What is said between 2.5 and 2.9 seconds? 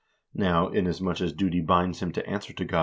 to God vol.